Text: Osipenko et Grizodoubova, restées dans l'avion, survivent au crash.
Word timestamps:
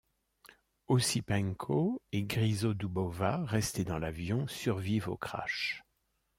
Osipenko 0.87 2.01
et 2.11 2.23
Grizodoubova, 2.23 3.45
restées 3.45 3.83
dans 3.83 3.99
l'avion, 3.99 4.47
survivent 4.47 5.09
au 5.09 5.15
crash. 5.15 5.83